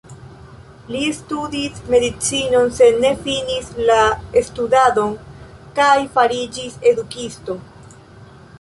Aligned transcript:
Li 0.93 1.01
studis 1.17 1.81
medicinon, 1.95 2.71
sed 2.79 2.97
ne 3.03 3.11
finis 3.27 3.69
la 3.91 3.99
studadon 4.47 5.13
kaj 5.81 5.93
fariĝis 6.17 6.81
edukisto. 6.95 7.61